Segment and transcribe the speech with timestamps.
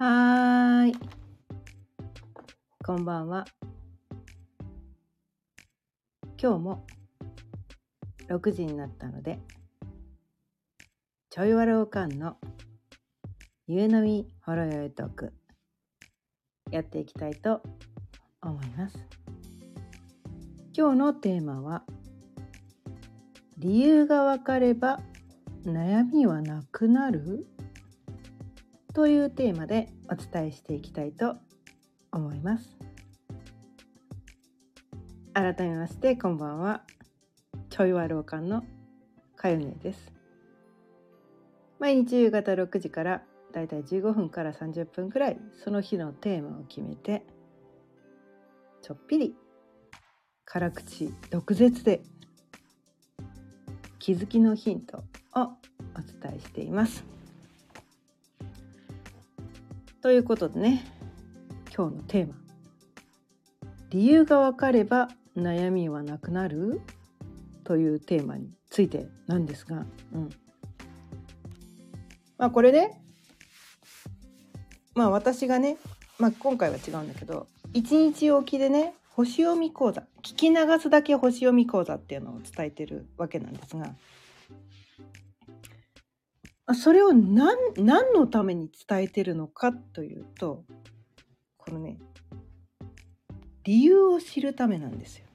[0.00, 0.94] はーい。
[2.86, 3.44] こんばんは。
[6.40, 6.86] 今日も
[8.28, 9.40] 6時になったので、
[11.30, 12.36] ちょいわろうかんの
[13.66, 15.32] ゆうのみほろよいトーク、
[16.70, 17.60] やっていきたいと
[18.40, 19.04] 思います。
[20.76, 21.82] 今日のテーマは、
[23.56, 25.00] 理由がわかれば
[25.64, 27.48] 悩みはなくなる？
[28.94, 31.36] というテーマでお伝えしていきたいと
[32.12, 32.78] 思います。
[35.34, 36.82] 改めましてこんばんは。
[37.70, 38.64] ちょいわろうかんの
[39.36, 40.12] かよねです。
[41.78, 47.24] 毎日夕方6時からだいたい15分から30分くらいその日のテーマを決めて
[48.82, 49.36] ちょっぴり
[50.44, 52.02] 辛口毒舌で
[53.98, 54.98] 気づきのヒント
[55.34, 55.46] をお
[56.20, 57.17] 伝えしています。
[60.08, 60.86] ということでね
[61.76, 62.34] 今日のテーマ
[63.92, 66.80] 「理由が分かれば悩みはなくなる?」
[67.62, 70.30] というテーマについてなんですが、うん
[72.38, 73.02] まあ、これね
[74.94, 75.76] まあ私がね、
[76.18, 83.94] まあ、今回は違うんだけど一日おきでね星読み講座聞き流すだけ星読み講座っていうのを伝えてるわけなんですが
[86.74, 90.64] それを何何のために伝えてるのかというと
[91.56, 91.98] このね
[93.64, 95.26] 理由を知るためなんですよ。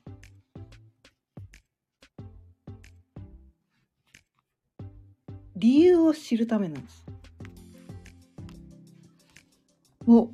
[5.55, 7.05] 理由を知るためなんです。
[10.05, 10.29] もう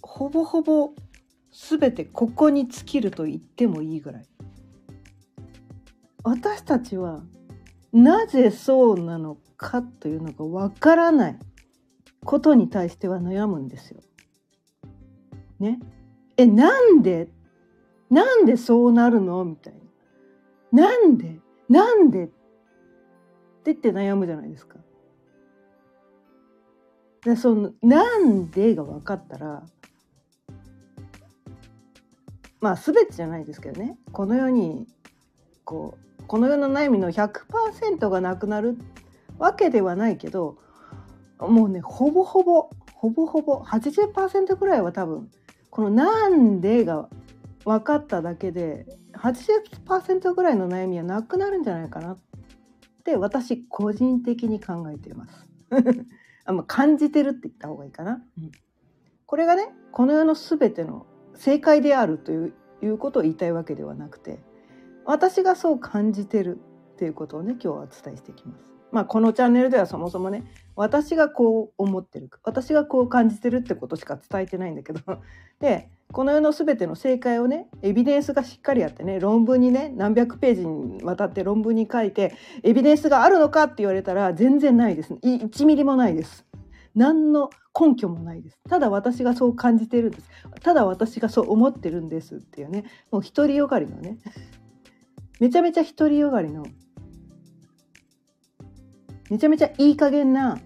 [0.00, 0.92] ほぼほぼ
[1.52, 4.26] 全てここに尽きると言ってもいいぐらい
[6.22, 7.22] 私たちは
[7.92, 11.38] なぜそうなのかというのがわからない
[12.24, 14.00] ことに対しては悩むんですよ。
[15.58, 15.80] ね？
[16.36, 17.28] えなんで？
[18.10, 19.44] なんでそうなるの？
[19.44, 19.74] みたい
[20.72, 20.82] な。
[20.82, 21.40] なんで？
[21.68, 22.24] なんで？
[22.24, 22.32] って
[23.66, 24.78] 言って悩むじゃないですか。
[27.22, 29.62] でそのなんでが分かったら
[32.60, 34.86] まあ全てじゃないですけどねこの世に
[35.64, 38.78] こうこの世の悩みの100%がなくなる
[39.38, 40.58] わけではないけど
[41.40, 45.28] もうねほぼほぼほぼほぼ80%ぐらいは多分
[45.70, 47.08] この「なんで」が
[47.64, 52.18] 分かっただけで80%ぐらいの悩みはなくなるんじゃないかなっ
[53.02, 55.48] て私個人的に考えています。
[56.46, 58.22] あまあ、感じてるって言った方がいいかな。
[58.38, 58.52] うん、
[59.26, 62.52] これがねこの世の全ての正解であるという
[62.82, 64.38] いうことを言いたいわけではなくて
[65.10, 66.60] 私がそう感じてる
[66.92, 68.64] っていうことをね今日はお伝えしていきます。
[68.92, 70.44] まあこのチャンネルではそもそもね
[70.76, 75.00] 私がこう思ってる私がこう感じてるってことしか伝えてないんだけど。
[75.58, 82.32] でこの世の全ての正解をねエビデンスがしっかりあってね論文にね何百ページにわたって論文に書いて
[82.62, 85.14] エビデンスがあるのかって言われたら全然ないです。
[85.14, 86.46] 1ミリもないです。
[86.94, 88.58] 何の根拠もないです。
[88.68, 90.28] ただ私がそう感じてるんです。
[90.62, 94.18] ただ私がそう思ってるんですっていうねもう独りよがりのね
[95.40, 96.66] めちゃめちゃ独りよがりの
[99.30, 100.58] めちゃめちゃいい加減な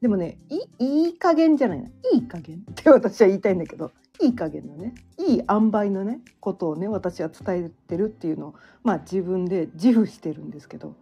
[0.00, 1.88] でもねいいい加減じゃないな。
[2.14, 2.64] いい加減。
[2.70, 3.90] って私は言いたいんだけど
[4.20, 10.94] いい加減のねいい塩梅のねことをね私は伝えてるっていうのをまあ自分で自負してるんですけど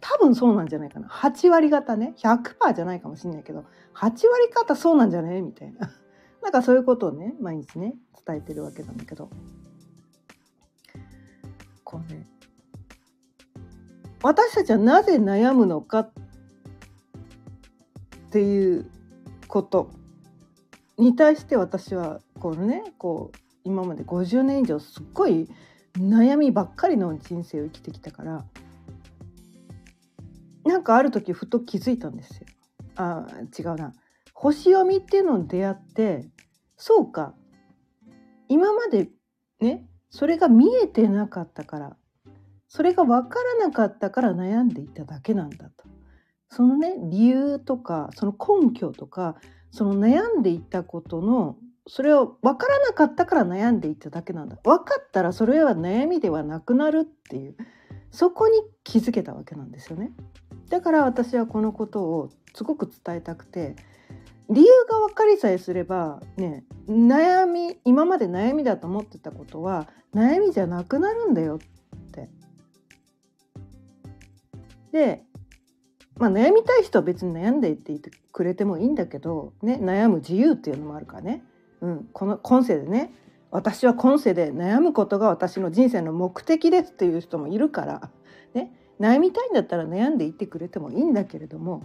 [0.00, 1.08] 多分そうなんじゃないかな。
[1.08, 4.20] 8割方ね100%じゃないかもしれないけど8割
[4.52, 5.90] 方そうなんじゃねみたいな。
[6.42, 9.30] なんかそういうことをね毎日ね伝えてるわけなんだけど。
[11.86, 12.26] こうね。
[14.22, 16.10] 私たちはなぜ悩むのかっ
[18.32, 18.90] ていう
[19.46, 19.90] こと
[20.98, 25.48] に対して私はこのねこう今まで50年以上すっごい
[25.96, 28.44] 悩みばっかりの人生を生きてきたから
[30.64, 32.46] なんかある時ふと気づいたんですよ。
[32.96, 33.92] あ違うな。
[34.34, 36.26] 星読みっていうのに出会って
[36.76, 37.34] そうか。
[38.48, 39.08] 今まで
[39.60, 41.96] ねそれが見えてなかったから
[42.68, 45.84] それが分からなかったから悩んでいただけなんだと。
[46.50, 49.36] そのね理由とかその根拠とか
[49.70, 51.56] その悩んでいたことの
[51.88, 57.56] それを分からなかったから悩んでいただけなんだ分かったらそれは悩みではなくなるっていう
[58.10, 60.12] そこに気づけたわけなんですよね
[60.68, 63.76] だから私はこのことをすごく伝えたくて
[64.48, 71.58] 理由が分かりさえすればね悩み今まで悩みだと思ってたことは悩みじゃなくなるんだよっ
[72.12, 72.28] て。
[74.92, 75.22] で
[76.16, 81.42] まあ悩みたい人は別に悩んでいっていてくれてもいいんだけど、ね、悩む自由っていうのもあるからね、
[81.80, 83.12] うん、この今世でね
[83.50, 88.10] 私は今世で悩むことが私の人生の目的ですっていう人もいるから、
[88.54, 91.82] ね、悩みたいんだったら悩んでいってくれてもいいんだけれども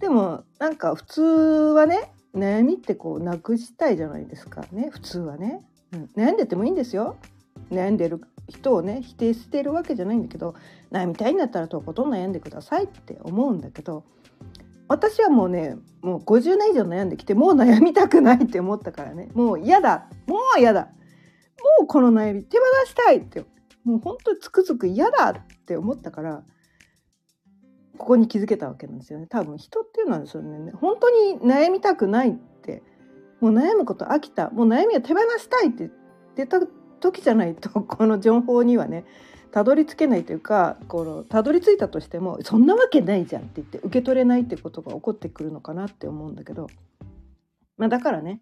[0.00, 4.88] でもなんか普通はね悩みってこうなくしたいじゃないですかね。
[4.90, 5.60] 普通はね、
[5.92, 7.16] うん、悩んでてもいいんですよ。
[7.70, 10.54] 悩んでる人をね否定してるわけじゃないんだけど
[10.90, 14.04] 悩みたいんだったらとことん悩んでくださいって思うんだけど
[14.88, 19.28] 私はもうねもう50年以上悩んできてもう悩みたくないって思ったからね。
[19.34, 20.08] もう嫌だ。
[20.26, 20.82] もう嫌だ。
[21.78, 23.44] もうこの悩み手放したいって。
[23.84, 26.42] もう本当につくづく嫌だって思ったから
[28.00, 29.26] ここに気づけたわけなんですよね。
[29.26, 32.82] 多分人っていうのはそれね本当に悩みたくないって
[33.40, 35.90] もう悩むこと飽きたもう悩みを手放したいって
[36.34, 36.60] 言った
[37.00, 39.04] 時じゃないと この情報にはね
[39.50, 46.68] たどり着けないというかこのたどり着いたとしてもそんなわけないじゃんって言って受け取れないってことが起こってくるのかなって思うんだけど、
[47.76, 48.40] まあ、だからね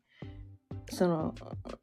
[0.89, 1.35] その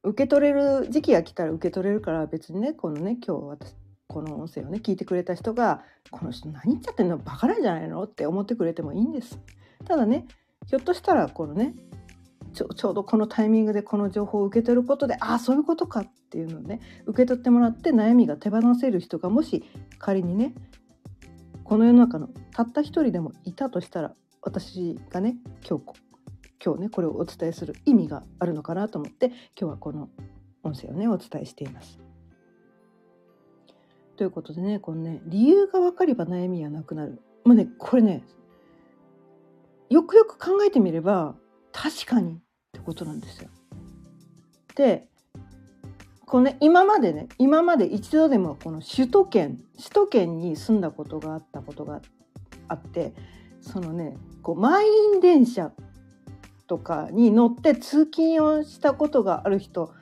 [0.04, 3.76] 受け取れる時期が来たら受け取れるから別にねこのね今日私
[4.08, 7.18] この音声をね聞いてくれた人が「この人何言っちゃってんの？
[7.18, 9.40] バカなんじゃないの?」って思ってくれてもいいんです。
[9.86, 10.26] ただね
[10.68, 11.76] ひょっとしたらこのね
[12.54, 19.64] ちょちょうどこのタイミングでこの情報を受け取ることでああそういうことかっていうのをね受け取ってもらって悩みが手放せる人がもし
[20.00, 20.56] 仮にね
[21.64, 25.38] この世の中のたった一人でもいたとしたら私がね
[25.68, 26.00] 今日
[26.64, 30.10] 今日ねこれをお伝えする意味があるのかなと思って今日はこの
[30.64, 32.05] 音声をねお伝えしています。
[34.16, 37.22] ということでねこのね理由が分かれば悩みはなくなる。
[37.44, 38.24] まあねこれね
[39.90, 41.36] よくよく考えてみれば
[41.72, 42.38] 確かにっ
[42.72, 43.50] てことなんですよ。
[44.76, 45.08] で
[46.26, 52.02] このね今までね今まで一度でもこの首都圏首都圏に住んだことがあったことが
[52.68, 53.14] あって
[53.62, 55.72] そのねこう満員電車
[56.68, 59.94] とかに乗って通勤をしたことがある人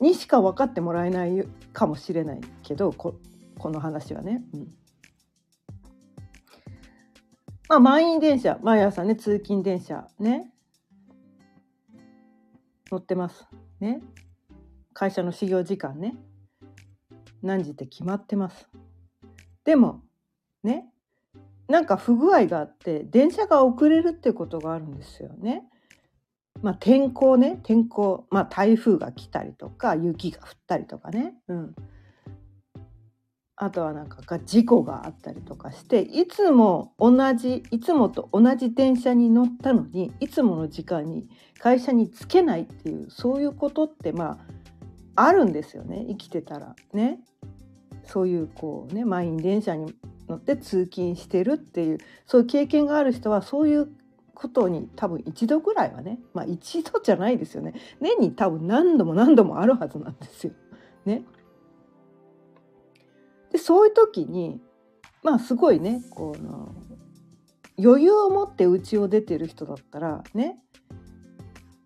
[0.00, 3.14] にしか分かってもらえないかもしれないけどこ
[3.62, 4.42] この話はね。
[4.52, 4.68] うん
[7.68, 10.52] まあ、満員電車毎朝ね通勤電車ね
[12.90, 13.46] 乗ってます。
[13.80, 14.02] ね。
[14.92, 16.16] 会社の始業時間ね。
[17.40, 18.68] 何時って決まってます。
[19.64, 20.02] でも、
[20.62, 20.88] ね。
[21.68, 25.62] なんか不具合があって電車が遅れるってことがあるんですよね。
[26.60, 31.74] まあ、天候ね天候、まあ、台風が来たりとか雪が降ったりとかね、うん、
[33.62, 41.28] あとはなんかが事故があったりとかしていつも同じいつもと同じ電車に乗ったのにいつもの時間に
[41.60, 44.40] 会社に着けないっていうそういうことってま
[45.14, 47.20] ああるんですよね生きてたらね。
[48.04, 49.94] そういうこうね満員電車に
[50.28, 53.88] 乗って通勤してるっていうそういう経験がある人はそういう
[54.34, 60.52] ことに多分一度ぐらいはねまあ一度じゃないですよね年に多分何度も何度もあるはずなんですよ。
[61.06, 61.22] ね。
[63.52, 64.60] でそういう時に
[65.22, 66.74] まあすごいねこの
[67.78, 70.58] 余裕を持って家を出てる人だったらね。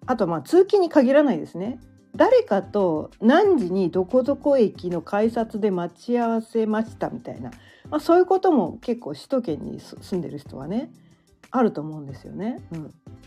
[0.06, 1.80] あとまあ通勤に限らないですね。
[2.14, 7.50] 誰かと何時にどこどこ駅の改札で待ち合わせましたみたいな、
[7.90, 10.90] まあ、そういうことも結構首都圏に住んでる人はね
[11.50, 12.60] あると思うんですよね。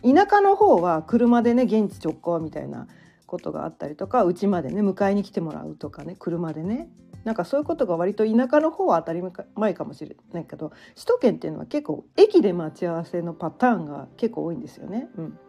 [0.03, 2.87] うん、田舎の方は車でね現地直行みたいな
[3.27, 6.89] ことがあったりとか家までね迎えに来てもらうとかね車でね。
[7.23, 9.21] なんかそういうことが割と田舎の方は当たり
[9.55, 15.09] 前かもしれないけど首都圏っていうのは結構駅で待ち合わせのパターンが結構多いんですよね。
[15.17, 15.39] うん、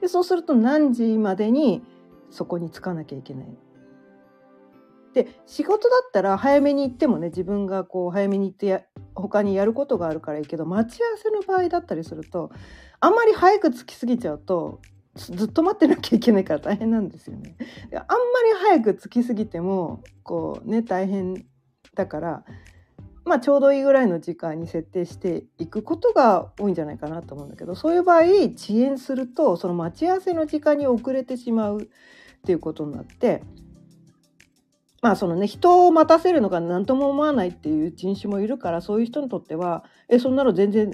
[0.00, 1.82] でそうすると何時までに
[2.30, 3.46] そこに着かなきゃいけない。
[5.16, 8.82] で仕事だったら早めに行ってもね自分がこう早めに行ってや
[9.14, 12.50] 他にやることがあるからいいけど待ち合わせの場合だったりすると
[13.00, 14.80] あんまり早く着きすぎちゃうと
[15.16, 17.56] ずっと待ってなきゃいけないから大変なんですよね。
[17.92, 21.46] あんまり早く着きすぎてもこうね大変
[21.94, 22.44] だから
[23.24, 28.20] まあちょうどいいぐらいの時間に設定していくことが多いんじゃないかなと思うんだけどそういう場合
[28.54, 31.86] 遅延するとその待ち合わせの時間に遅れてしまうっ
[32.44, 33.42] ていうことになって
[35.02, 40.92] まあそのね人を待たせるのが何とも思わないっていう人種もいるからそういう人にとってはえそんなの全然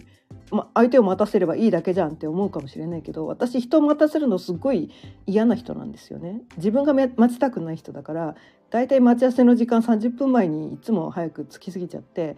[0.52, 4.90] ま、相手を待たせればいいだけじゃんって思うかもしれないけど私人を待たせるのすごい
[5.26, 6.42] 嫌な人なんですよね。
[6.59, 8.37] 自分が待ちたくない人だから
[8.71, 12.37] だいたい待ち合わせの時間30分前にいつも早く着きすぎちゃって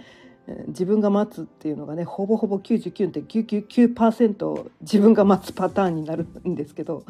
[0.69, 7.05] 自分が待つっていうのがねほぼほぼ99.999%自分が待つパターンになるんですけど、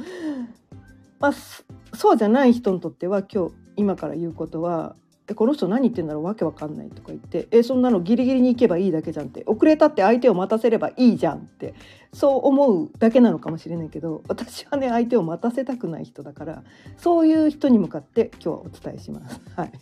[1.19, 1.65] まあ、そ
[2.13, 4.97] うじゃない人にとっては今日今から言うことは
[5.27, 6.25] 「えこの人何言ってんだろう？
[6.25, 11.75] わけわかんない」とか言って「えそんなのギリギリに行けばいいだけじゃん」って遅れたって相手を待たせればいいじゃんって
[12.13, 16.63] そう思うだけなのかもしれないけど私はね相手を待たせたくない人だから
[16.99, 19.41] そういう人に向かって今日はお伝えします。
[19.57, 19.73] はい、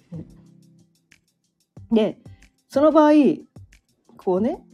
[1.93, 2.19] で
[2.69, 3.13] その場合
[4.17, 4.65] こうね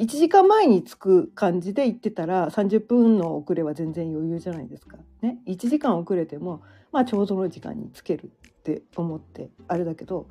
[0.00, 4.96] 1時間前に着く感じで行ってたら30分の遅れは全然余裕じゃないですか。
[5.20, 10.28] ね、1時間遅れても、まあ、ちょうどの時間につけるって思ってあれだけど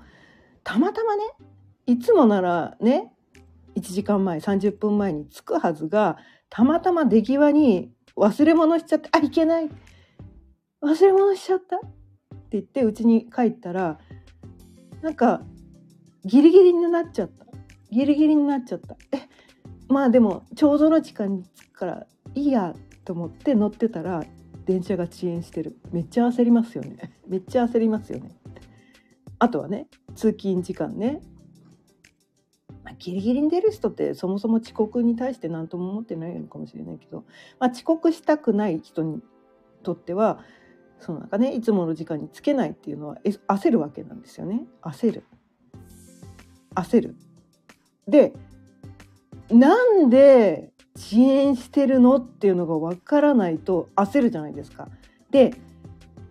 [0.63, 1.23] たまたまね
[1.85, 3.11] いつもならね
[3.75, 6.17] 1時間前30分前に着くはずが
[6.49, 9.69] たまたま出際に忘れ物しちゃって「あいけない
[10.81, 11.87] 忘れ物しちゃった」って
[12.51, 13.99] 言ってうちに帰ったら
[15.01, 15.41] なんか
[16.25, 17.45] ギリギリになっちゃった
[17.91, 18.97] ギリギリになっちゃった。
[19.11, 19.29] え
[19.87, 22.75] まあでもちょうどの時間に着くからいいや
[23.05, 24.23] と思って乗ってたら
[24.69, 25.79] 電車が遅延してる。
[25.91, 27.11] めっちゃ焦りますよね。
[27.27, 28.38] めっちゃ焦りますよね。
[29.39, 31.23] あとはね通勤時間ね、
[32.83, 37.23] まあ、ギリギリに出る人ってそもそも遅刻に対して何とも思ってないのかもしれないけど、
[37.59, 39.23] まあ、遅刻したくない人に
[39.81, 40.43] とっては
[40.99, 44.67] そのなんかねいつもの時間につけないっていうのは焦るわけなんですよね。
[44.83, 45.23] 焦る。
[46.75, 47.15] 焦る。
[48.07, 48.33] で
[49.49, 52.17] なんで遅延してるの？
[52.17, 54.89] っていうのがわからないと焦るじゃないですか。
[55.31, 55.53] で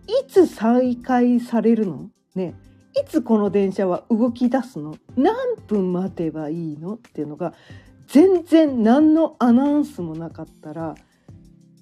[0.07, 2.11] いつ再開されるの？
[2.35, 2.53] ね
[2.95, 5.33] いつこの電車は動き出すの何
[5.67, 6.93] 分待てばいいの？
[6.93, 7.53] っていうのが
[8.07, 10.95] 全然何のアナウンスもなかったら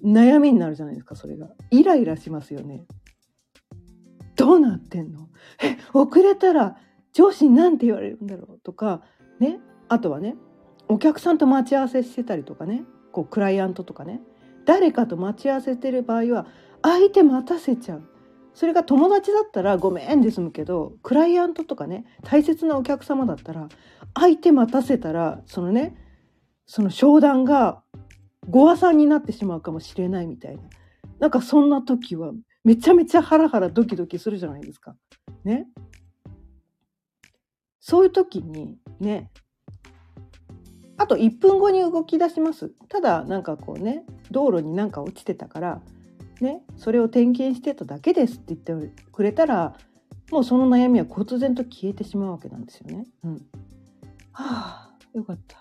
[0.02, 1.48] 悩みになるじゃないですかそれが。
[1.70, 2.84] イライラしますよね
[4.36, 5.28] どうなってんの
[5.62, 6.76] え遅れたら
[7.12, 8.60] 上司に何て言われるんだろう？
[8.60, 9.02] とか
[9.40, 9.58] ね。
[9.88, 10.36] あとはね
[10.88, 14.20] お客さんと待ち合わせしてたりとかねこうクライアントとかね
[14.64, 16.46] 誰かと待ち合わせてる場合は
[16.82, 18.02] 相手待たせちゃう
[18.54, 23.68] それが友達だったらごめんで済むけどクライアントとかね大切なお客様だったら
[24.14, 25.96] 相手待たせたらそのね
[26.66, 27.82] その商談が
[28.48, 30.62] ご破産になってしまうかもしれないみたいな
[31.18, 32.32] なんかそんな時は
[32.64, 34.94] めちゃめちゃハラハラドキドキするじゃないですか。
[35.44, 35.66] ね。
[37.80, 39.30] そういう時にね
[40.98, 45.80] あと1分後に動き出しますただなんかこうね道路になんか落ちてたから
[46.40, 49.76] ねそれを点検してただけですって言ってくれたら
[50.30, 53.06] もうその悩みは忽然と消えてしまうわけなんですよね。
[53.24, 53.46] うん、
[54.32, 55.56] はあよかった。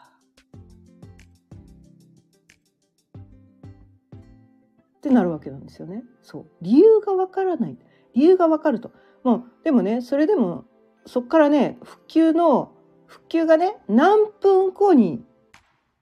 [4.98, 6.04] ってなるわけなんですよね。
[6.22, 7.78] そう理由がわからない
[8.14, 8.92] 理由がわかると。
[9.24, 10.66] もうでもねそれでも
[11.06, 12.74] そこからね復旧の
[13.08, 15.26] 復旧がね何分後に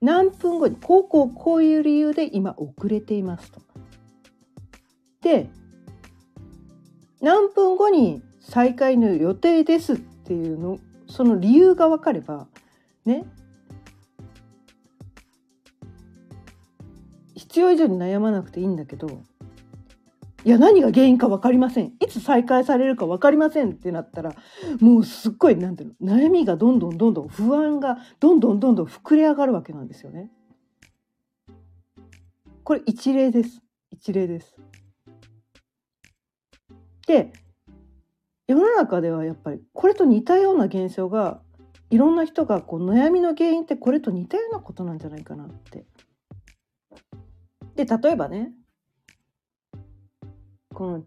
[0.02, 3.62] 何分後にこうこうこういう理由で今遅れていますと。
[5.22, 5.50] で
[7.22, 12.48] 何分後に再開の予定ですっていうのその理由が分かれば
[13.06, 13.26] ね
[17.36, 19.24] 必要以上に悩まなくていいんだけど
[20.46, 24.36] いや何が原因か分かりませんいつ再開されるか分かりませんってなったら
[24.80, 30.30] もうすっごいなんていうの悩みがどんどんどんどん不安がどんどんどんどん膨れ上がるわけなんですよね。
[32.64, 34.56] これ一例です一例です。
[37.08, 37.34] で
[38.48, 41.42] 世の中ではやっぱりこれと似たような現象が
[41.90, 45.86] いろんな人がこう悩みの原因ってこれと似たようなことなんじゃないかなって。
[47.76, 48.54] で例えばね
[50.76, 51.04] この、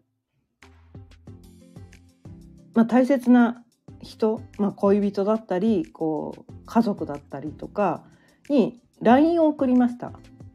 [2.75, 3.62] まあ、大切な
[4.02, 8.02] 人、まあ、恋人だったりこう家族だったりとか
[8.48, 10.12] に LINE を送りました。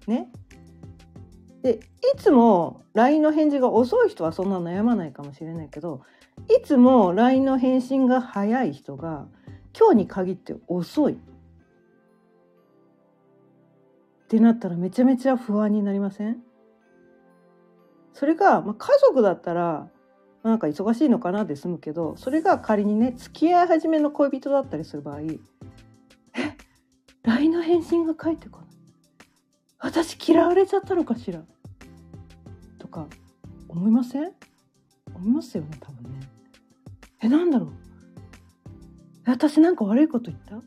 [0.08, 0.29] ね、
[1.62, 1.79] で
[2.15, 6.01] いつも LINE の返事が遅い人はそんな悩まないかもしれないけど
[6.50, 9.27] いつも LINE の返信が早い人が
[9.77, 11.13] 今日に限って遅い。
[11.13, 11.15] っ
[14.27, 16.41] てなったらめちゃめちゃ不安になりません？
[18.13, 19.88] それが、まあ、家族だったら
[20.43, 25.38] なんか忙しいのかなで済むけどそれが仮にね付き合い始めの恋人だったりする場合え
[27.24, 28.70] LINE の返信が返ってこない。
[29.79, 31.41] 私嫌われちゃったのかしら。
[32.79, 33.08] とか
[33.67, 34.32] 思いません？
[35.13, 36.20] 思いますよね多分ね。
[37.22, 37.70] えなんだろう。
[39.25, 40.62] 私なんか悪いこと言った？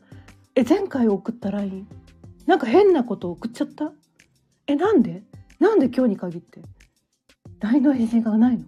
[0.55, 1.87] え前回送った LINE
[2.47, 3.91] なんか変なこと送っちゃった？
[4.65, 5.23] えなんで？
[5.59, 6.61] なんで今日に限って？
[7.59, 8.65] LINE の返信がないの。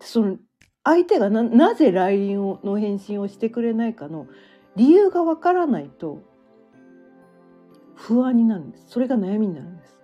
[0.00, 0.38] その
[0.84, 4.26] 相手がななぜ LINE の返信をしてくれないかの
[4.76, 6.22] 理由がわからないと
[7.94, 8.86] 不安になるんです。
[8.88, 9.98] それが悩みになるんです。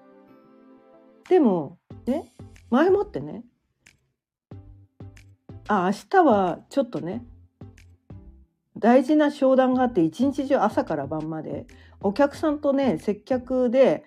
[1.29, 2.33] でもね
[2.71, 3.45] 前もってね
[5.69, 7.25] あ明日はちょっとね
[8.77, 11.67] 大事な商談があって一日中朝から晩まで
[12.01, 14.05] お客さんとね接客で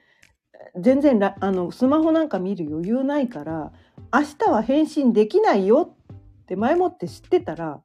[0.80, 3.72] 全然あのスマホなんか見る余裕ないから
[4.14, 7.82] 明日は返信できないよって前もって知ってたら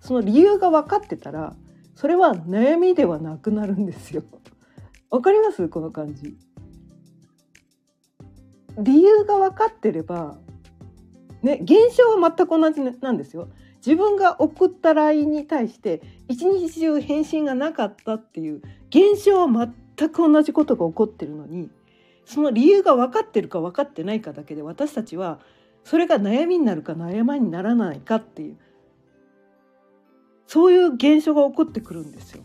[0.00, 1.54] その理由が分かってたら
[1.94, 4.22] それは悩みではなくなるんですよ。
[5.10, 5.68] わかります？
[5.68, 6.36] この感じ。
[8.78, 10.38] 理由が分かってれば
[11.42, 13.48] ね現象は全く同じなんですよ。
[13.84, 19.48] 自分が送った LINE に対して一日中返信がなかったっていう現象は
[19.96, 21.68] 全く同じことが起こってるのに
[22.32, 25.38] その理由が分かってるか分かってないかだけで私たちは
[25.84, 28.58] それが悩みになるか悩みにならないかっていう
[30.46, 32.44] そういう現象が起こってくるんですよ。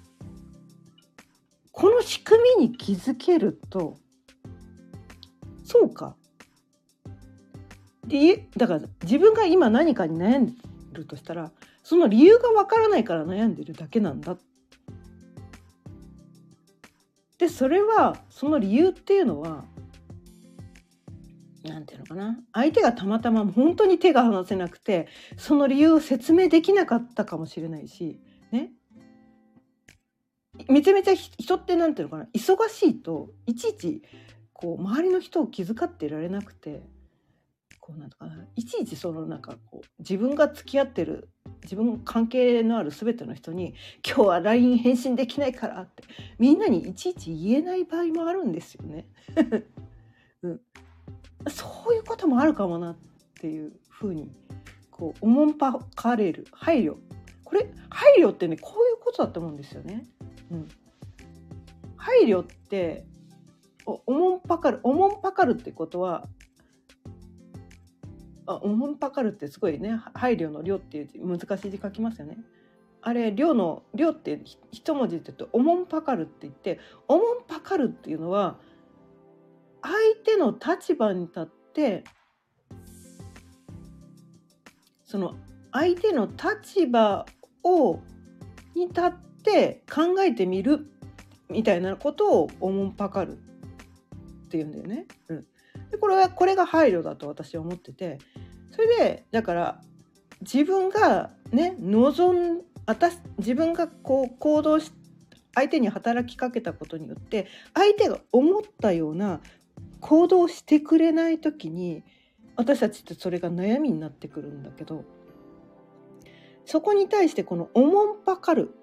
[1.72, 3.98] この仕組みに気づけると
[5.64, 6.16] そうか
[8.06, 10.54] でだから自分が今何かに悩んで
[10.92, 11.52] るとしたら
[11.84, 14.38] その理由がわからないから悩んでるだけなんだ。
[17.38, 19.64] でそれはその理由っていうのは
[21.68, 22.40] 何て言うのかな。
[22.54, 25.08] 相手がたまたま本当に手が離せなくて
[25.38, 28.20] その理由を説明できなかったかもしれないし
[28.52, 28.72] ね。
[30.70, 32.30] めちゃめちゃ人って何て言うのかな。
[32.34, 34.02] 忙しいといちいち
[34.54, 36.82] こう周りの人を気遣ってられなくて
[37.80, 38.46] こうなんとかな。
[38.56, 41.30] いちいちそのなんかこう自分が付き合ってる
[41.64, 46.04] 自分関係のある全ての人に「今日は LINE 返信できないから」って
[46.40, 49.08] みんなにいちいち言えない場合もあるんですよね。
[50.44, 50.62] うん、
[51.50, 52.96] そういうこともあるかもなっ
[53.40, 54.32] ていうふうに
[54.92, 56.96] こうおもんぱかれる配慮
[57.44, 60.06] これ配慮ってねこういうことだと思うんですよね。
[60.52, 60.68] うん、
[61.96, 63.06] 配慮って
[63.86, 66.28] おおもんぱかるおもんぱかるってことは
[68.46, 72.38] あおもんぱかるってすごいね配慮の量っていう難しい字書きますよね。
[73.02, 78.58] あれ量の量って一文字で言うとおもんぱかるって言っておもんぱかるっていうのは
[79.82, 82.04] 相手の立場に立って
[85.04, 85.36] その
[85.72, 87.26] 相手の立場
[87.64, 88.00] を
[88.76, 89.12] に立っ
[89.44, 90.88] て考えてみる
[91.50, 95.06] みたいなことをおもんぱかるっていうんだよね。
[95.30, 95.46] うん、
[95.92, 98.18] でこれはこれが配慮だと私は思ってて
[98.72, 99.82] それでだから
[100.42, 104.92] 自分がね望ん私自分がこう行動し
[105.54, 109.42] 相手に働きかけたことによって相手が思ったような
[110.02, 112.04] 行動してくれない時に
[112.56, 115.06] 私たちってそれが悩みになってくるんだけど
[116.66, 118.74] そこに対してこのおもんぱかる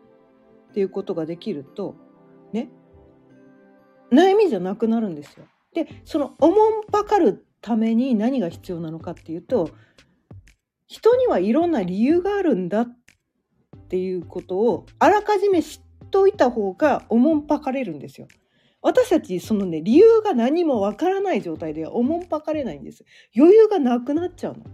[0.71, 1.97] っていうことができると
[2.53, 2.71] ね
[4.13, 5.47] 悩みじゃなくなるんですよ。
[5.75, 9.71] でそのおもんぱかるために何が必要なのかっていうと
[10.87, 12.89] 人にはいろんな理由があるんだっ
[13.89, 18.29] ていうことをあらかじめ知っといた方がおもんぱかれるんですよ。
[18.85, 23.03] 私たちそのね理由が何もわからない状態ではおもんぱかれないんです。
[23.35, 24.65] 余裕がなくなっちゃうの。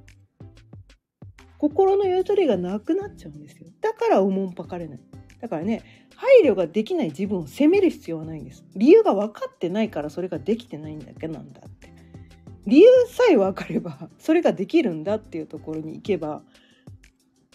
[1.58, 3.68] 心のゆとりがなくなっちゃうんですよ。
[3.80, 5.00] だからおもんぱかれない。
[5.40, 8.64] だからね配慮ができない自分を責める必要はないんです。
[8.74, 11.92] 理由が分かってないからそれができてないんだけなんだって。
[12.66, 16.42] 理由さえ分かれば それができるんだっていうところに行けば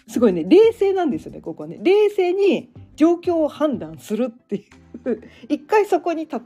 [0.08, 4.62] すごいね冷静なんですよねここはね冷静に状況を判断するっていう
[5.48, 6.40] 一回そこに立っ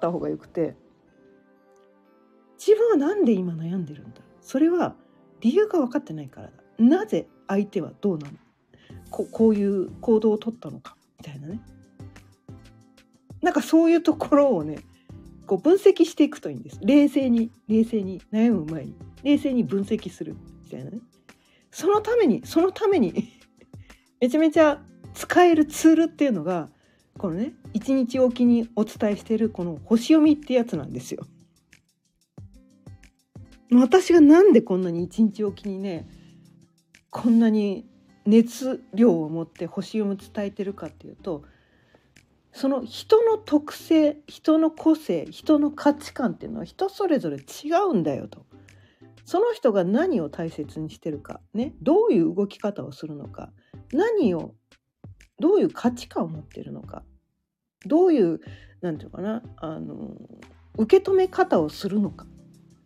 [0.00, 0.74] た方がよくて
[2.58, 4.20] 自分は何で今悩んでるんだ？
[4.40, 4.96] それは
[5.40, 6.52] 理由が分かってないからだ。
[6.78, 8.32] なぜ相手はどうなの？
[9.10, 10.96] ここういう行動をとったのか？
[11.18, 11.60] みたいなね。
[13.42, 14.78] なんかそういうところをね
[15.46, 16.80] こう分析していくといいんです。
[16.82, 18.94] 冷静に冷静に悩む前に。
[19.22, 20.34] 冷静に分析する。
[20.64, 21.00] みたいなね。
[21.70, 23.12] そのためにそのために
[24.20, 26.70] めちゃめちゃ使えるツールっていうのが
[27.18, 31.26] このね一日おきにお伝えしてるこの星読みってやつなんですよ。
[33.72, 36.08] 私がなんでこんなに一日おきにね
[37.10, 37.86] こんなに
[38.24, 41.42] 熱量を持って星読み伝えてるかっていうと
[42.52, 48.46] その人の特性人の個性人の価値観っていうのは人それぞれ違うんだよと。
[49.24, 53.50] その人が何を大切にしてるか、ね、どういう動き方をするのか
[53.92, 54.54] 何を
[55.40, 57.02] どういう価値観を持ってるのか。
[57.84, 58.40] どういう
[58.80, 59.42] 何て言うかな。
[59.56, 60.16] あの
[60.78, 62.26] 受け止め方をするのか。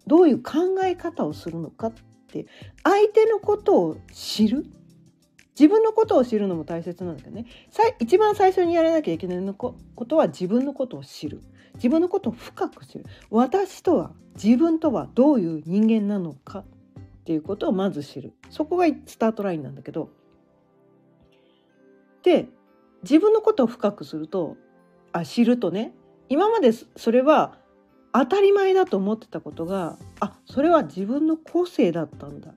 [0.07, 1.93] どういう考え方をするのかっ
[2.29, 2.47] て
[2.83, 4.67] 相手のことを知る。
[5.59, 7.47] 自分のことを知るのも大切なんだけどね。
[7.99, 9.75] 一番最初にやらなきゃいけないこ
[10.07, 11.43] とは自分のことを知る。
[11.75, 13.05] 自分のことを深く知る。
[13.31, 16.65] 私とは自分とはどういう人間なのかっ
[17.25, 18.33] ていうことをまず知る。
[18.49, 20.11] そこがスタートラインなんだけど。
[22.23, 22.49] で
[23.03, 24.57] 自分のことを深くすると
[25.13, 25.95] あ知るとね
[26.29, 27.59] 今までそれは
[28.13, 32.55] 当たり前だと思ってたことがあそれは自分の個性だったんだ。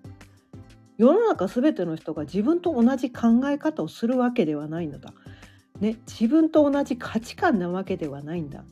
[0.97, 5.11] 世の中全ての人が自分と同じ考え方をするわけではないのだ、
[5.79, 8.63] ね、自分と同じ価値観なわけではないんだ。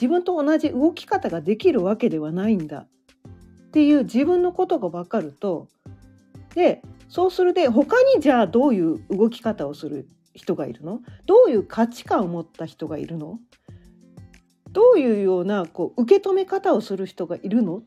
[0.00, 2.86] 自分と同じ動き方ができるわけではないんだ。
[3.68, 5.68] っていう自分のことが分かると
[6.54, 11.00] でそうするで他にじゃあどういう動き方をする人がいるの？
[11.26, 13.38] どういう価値観を持った人がいるの？
[14.70, 17.78] どういうようなこう受け止め方をする人がいるの？
[17.78, 17.82] っ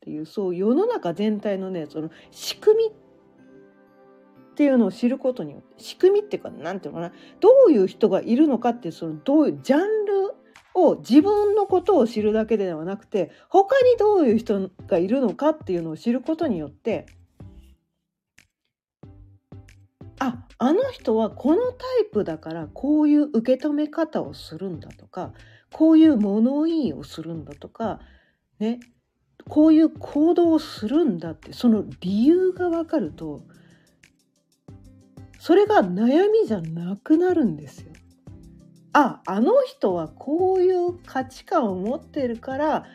[0.00, 7.20] ていうそう世の中全体のねその仕組みっていうのを知ることによって仕組みっていうか何て言うのかな？
[7.40, 10.34] どういう人がいるのかってそのどういうジャンル
[10.74, 17.06] を自分のことを知るだけではなくて他にどういう人がいるのかっていうのを知ることによって
[20.62, 25.32] あの人はこのタイプだからこういう受け止め方をするんだとか
[25.72, 27.98] こういう物言いをするんだとか
[28.60, 28.78] ね
[29.48, 33.42] こういう行動をするんだってその理由が分かると
[35.40, 37.92] それが悩みじゃなくなるんですよ。
[38.92, 42.86] ああの人はこういう価値観を持ってるから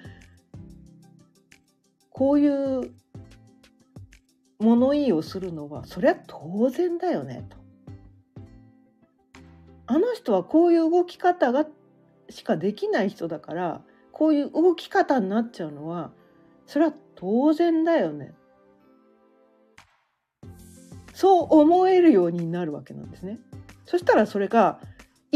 [2.11, 2.93] こういう
[4.59, 7.57] 物言いをするのはそれは当然だよねと。
[9.85, 11.65] あの人はこういう動き方が
[12.29, 16.11] しかできない人だからこういう動き方になっちゃうのは
[16.65, 18.33] それは当然だよね
[21.13, 23.39] そう思えるようになるわけなんですね。
[23.85, 24.79] そしたらそれが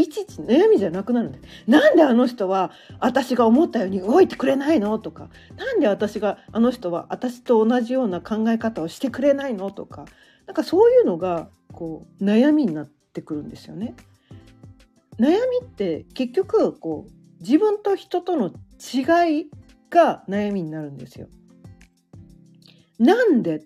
[0.01, 10.05] いちいち悩みじゃなくなるんでなんであの人は私が思ったように動いてくれないのとかなんで私があの人は私と同じような考え方をしてくれないのとか
[10.45, 13.95] なんかそういうのがこう悩みになってくるんですよね。
[15.19, 19.49] 悩みって結局こう自分と人との違い
[19.89, 21.27] が悩みになるんですよ。
[22.99, 23.63] なんで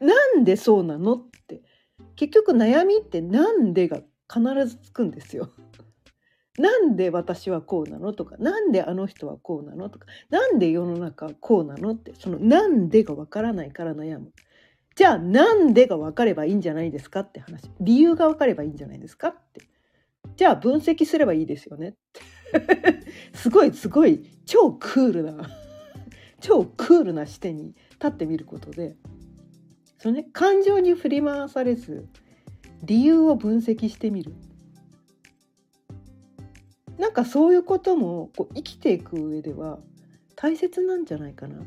[0.00, 1.62] なんでそうなのって
[2.16, 4.00] 結局悩みってなんでが
[4.32, 5.50] 必ずつくんですよ。
[6.58, 14.32] なんで私はこうなのとかなんであの人はこうなのとかなんで世の中はこうなのってそのなんでがわからないから悩む。
[14.94, 19.62] じゃあなんでが分かればいいんじゃないですかって話理由が分かればいいんじゃないですかって
[20.36, 23.00] じゃあ分析すればいいですよねって
[23.32, 25.48] すごいすごい超クールな
[26.40, 28.96] 超クールな視点に立ってみることで
[29.98, 32.06] そのね感情に振り回されず
[32.82, 34.34] 理由を分析してみる。
[36.98, 39.78] なんかそういうこともこう生きていく上では
[40.36, 41.64] 大切なんじゃないかなっ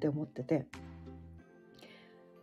[0.00, 0.66] て思ってて。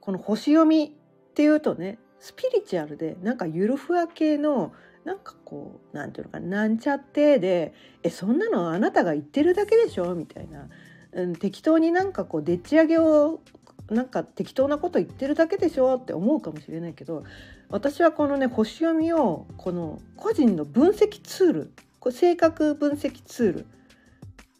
[0.05, 4.71] この星読みっていうとねスピリチュアルでなんかゆるふわ系の
[5.03, 10.69] なんかこうなんていうのかななんちゃってで「えそんなのあなたが言ってるだけでしょ」みたいな、
[11.11, 13.41] うん、適当になんかこうでっち上げを
[13.89, 17.23] なんか適当なこと言ってるだけでしょって思うかもしれないけど
[17.69, 23.65] 私はこのね星読みをこの個人の分析ツールこれ性格分析ツール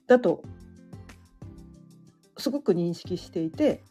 [0.07, 0.43] だと
[2.37, 3.83] すごく認識していて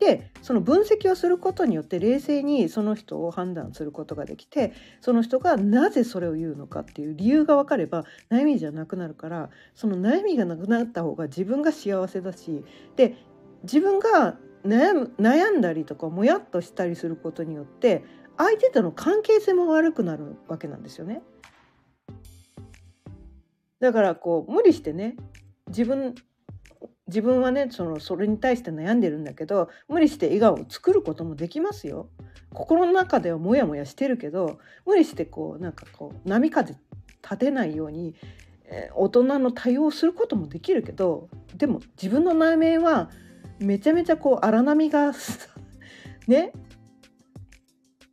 [0.00, 12.64] でその分析をすることによって冷静にその人を判断することができてその人がなぜそれを言うのかっていう理由が分かれば悩みじゃなくなるからその悩みがなくなった方が自分が幸せだし
[12.96, 13.16] で
[13.62, 18.04] 自分が悩んだりとかもやっとしたりすることによって
[18.36, 21.22] 相手との関係性も悪くなるわけなんですよね。
[23.80, 25.16] だからこう無理してね
[25.68, 26.14] 自分
[27.06, 32.08] 自分はねそのそれに対して悩んでるんだけど無理して笑顔を作ることもできますよ。
[32.52, 36.76] 心の中ではモヤモヤしてるけど無理してこうなんかこう波風
[37.22, 38.14] 立てないように、
[38.64, 43.10] えー、大人の対応をすることもできるけどでも自分の内面は
[43.60, 45.12] めちゃめちゃこう荒波が
[46.26, 46.52] ね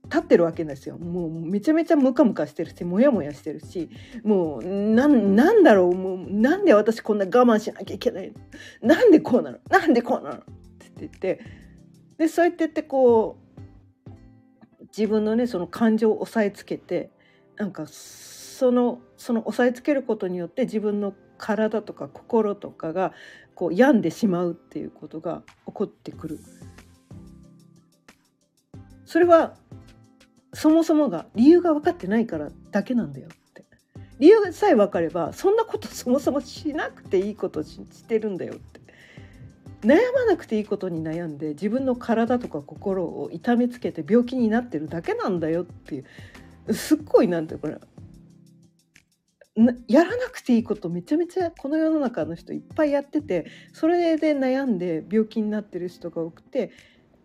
[0.05, 0.97] 立ってるわけですよ。
[0.97, 3.89] もうめちゃめちゃムカムカしてるしモヤモヤしてるし
[4.23, 8.31] もうなんだろうもうなんで私こんな我慢しなきゃいけない
[8.81, 8.95] の？
[8.95, 9.57] なんでこうなの？
[9.69, 10.37] なんでこうなの？
[10.37, 10.45] って
[10.99, 11.41] 言って
[12.17, 13.37] でそうやってってこ
[14.07, 17.11] う自分のねその感情を押さえつけて
[17.57, 23.13] なんかそのその押さえつけることによって自分の体とか心とかが
[23.57, 26.39] こう病んでしまうっていうことが起こってくる。
[29.03, 29.55] それは
[30.53, 33.65] そもそもが理由が分かってないからだけなんだよって
[34.19, 38.79] 理由さえ分かればそんなことそもそもしなくていいことしてるんだよって
[39.81, 46.03] 悩まなくていいことに悩んで自分の体とか心を痛めつけて病気になってるだけなんだよってい
[46.67, 47.79] うすっごいなんていうかな
[49.87, 56.71] やらなくていいことめちゃめちゃこの世の中の人いっぱいやっててそれで悩んで病気になってる人が多くて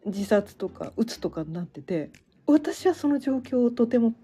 [0.07, 2.11] 自殺とかうつとかになってて
[2.47, 4.14] 私はその状況をとても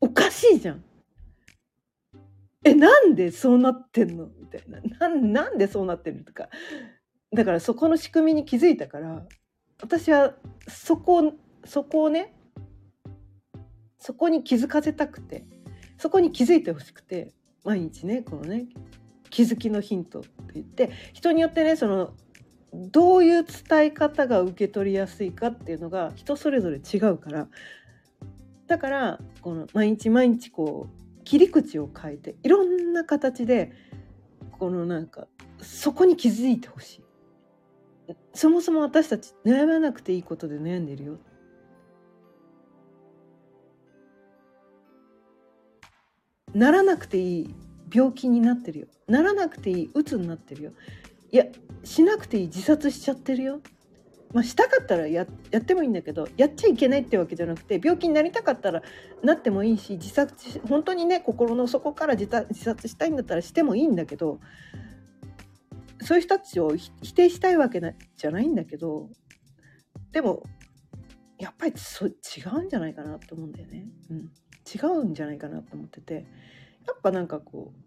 [0.00, 0.84] おかしいじゃん。
[2.62, 4.28] えなんでそうなってんの？
[4.38, 5.08] みたいな。
[5.08, 6.50] なんでそうなってるとか。
[7.34, 9.26] だからそこの仕組みに気づいたから
[9.80, 10.34] 私は
[10.68, 11.32] そこ
[11.64, 12.34] そこをね
[13.98, 15.46] そこに気づかせたくて。
[15.98, 17.32] そこに気づいてほしくて
[17.64, 18.66] 毎日ねこのね
[19.30, 22.14] 気づきのヒントって言って人によってねその
[22.72, 27.48] どういう伝え方が受け取りやすいかっていうのが人それぞれ違うから
[28.66, 33.72] だからこの毎日毎日こう切り口を変えていろんな形で
[34.58, 35.26] このなんか
[35.60, 37.04] そこに気づいてほしい。
[38.34, 41.18] そもそも私たち悩まなくていいことで悩んでるよ
[46.54, 47.54] ならなくていい
[47.92, 48.86] 病気になってるよ。
[49.06, 50.72] ならなくていい鬱になってるよ。
[51.30, 51.46] いや
[51.82, 53.60] しなくていい自殺しちゃってるよ。
[54.32, 55.26] まあ、したかったらやっ
[55.62, 58.82] てもいいんだけどやっちゃいけないってわけじゃなくて病気になりたかったら
[59.22, 64.40] なってもいいし自殺本当にね心の底から自殺したいんだったらしてもいいんだけど
[66.02, 67.80] そういう人たちを否定したいわけ
[68.16, 69.08] じゃないんだけど
[70.10, 70.42] でも
[71.38, 72.12] やっぱりそ違
[72.56, 73.86] うんじゃないかなって思うんだよね。
[74.10, 74.32] うん、
[74.72, 76.26] 違うんじゃないかなと思ってて
[76.86, 77.84] やっぱなんかこう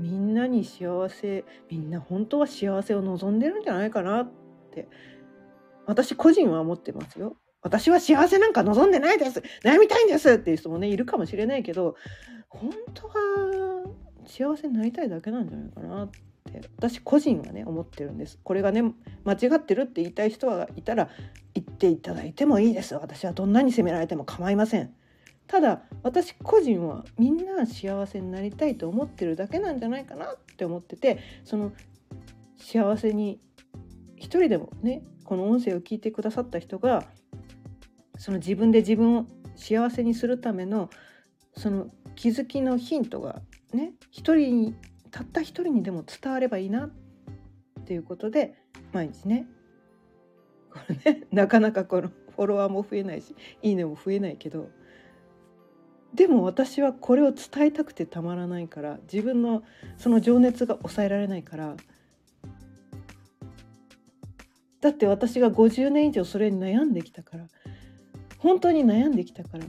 [0.00, 4.30] みんなに幸せみんな本当は幸せを望んでるんじゃないかなっ
[4.72, 4.88] て
[5.86, 7.36] 私個人は思ってますよ。
[7.62, 11.96] 私は幸せなんか望んでないです悩みたいんですっていう人もねいるかもしれないけど
[12.48, 13.14] 本当は
[14.24, 16.20] 幸せになりたいだけなんじゃないかなって
[16.76, 18.38] 私個人はね思ってるんです。
[18.42, 18.82] これがね
[19.24, 21.08] 間違ってるって言いたい人はいたら
[21.54, 22.94] 言っていただいてもいいです。
[22.94, 24.94] 私はどんなに責められても構いません。
[25.46, 31.72] ただ私個人はみんな幸せになりたいと思ってるだけなんじゃないかなって思っててその
[32.58, 33.38] 幸せに
[34.16, 37.04] 一人でもねこの音声を聞いてくださった人が
[38.18, 40.90] その自分で自分を幸せにするための
[41.56, 43.40] その気づきのヒントが
[43.72, 44.74] ね一人に
[45.16, 46.90] たった一人にでも伝わればいいなっ
[47.86, 48.54] ていうことで
[48.92, 49.46] 毎日ね。
[50.70, 54.68] これね なかなかこのフォロワーも増えないしいいねも増えないけど
[56.12, 59.62] でも私はこれを伝えたくてたまらないから自分の
[59.96, 61.76] その情熱が抑えられないから
[64.82, 67.46] だって私が50年以上それに悩んできたから
[68.36, 69.64] 本当に悩んできたから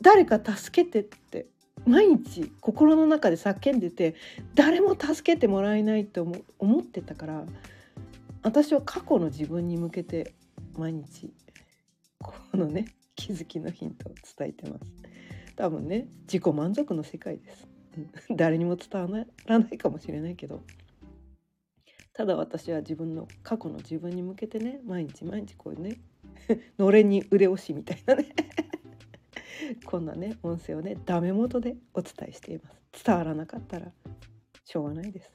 [0.00, 1.25] 誰か助けてって
[1.86, 4.14] 毎日心の中で叫んでて
[4.54, 6.26] 誰も助けてもらえないと
[6.58, 7.44] 思ってたから
[8.42, 10.34] 私は過去の自分に向けて
[10.76, 11.32] 毎日
[12.18, 14.92] このね気づきのヒントを伝えてます。
[15.56, 17.66] 多分ね自己満足の世界です。
[18.30, 20.62] 誰にも伝わらないかもしれないけど。
[22.12, 25.98] ただ私は自分の過去の自分に向けてね毎日毎日こういうね
[26.78, 28.26] のれんに腕押しみたいなね。
[29.84, 33.04] こんなね音声をねダメ元でお伝えしています。
[33.04, 33.86] 伝わらなかったら
[34.64, 35.30] しょうがないです。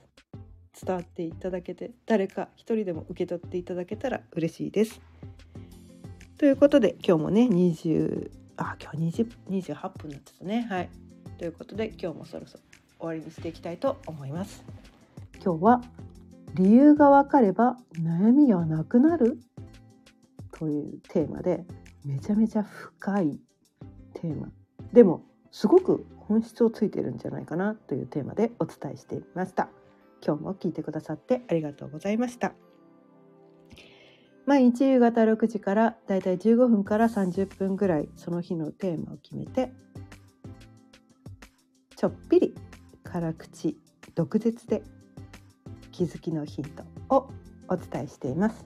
[0.84, 5.01] 伝わっていただけて誰か一人でも受け取っていただけたら嬉しいです。
[6.38, 10.67] ということで今日もね20あ今日20 28分になってたね。
[10.69, 10.89] はい。
[11.38, 12.63] ということで今日もそろそろ
[12.99, 14.63] 終わりにしていきたいと思います。
[15.43, 15.81] 今日は
[16.55, 19.39] 理由が分かれば悩みはなくなる？
[20.51, 21.65] というテーマで
[22.05, 23.39] めちゃめちゃ深い
[24.21, 24.49] テーマ。
[24.93, 29.69] でもすごく本質をついてるんじゃないかなというテーマでお伝えしていました。
[30.25, 32.53] 今日も聞いてくださってありがとうございました。
[34.45, 39.71] 毎日夕方6時からだいたい15分から30分ぐらいその日のテーマを決めて
[41.95, 42.55] ちょっぴり
[43.03, 43.77] 辛口
[44.15, 44.84] 毒舌で
[45.91, 46.84] 気づきのヒント
[47.15, 47.29] を
[47.67, 48.65] お伝えしています。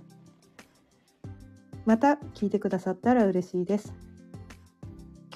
[1.85, 3.93] また聞いてくださったら嬉しいです。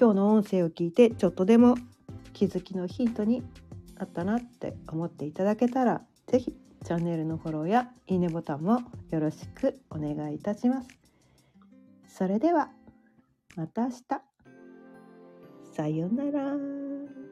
[0.00, 1.74] 今日の音声を聞いてちょっとでも
[2.32, 3.42] 気づきのヒントに
[3.98, 10.88] あったなって思っていただけたら是非チャンネルのフォローやいいねボタンもよろしくお願いいたします。
[12.08, 12.70] それでは
[13.56, 14.02] また明日。
[15.76, 17.29] さようなら。